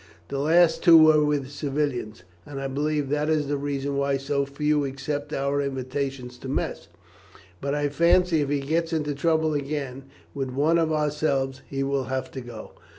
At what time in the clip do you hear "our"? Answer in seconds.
5.31-5.61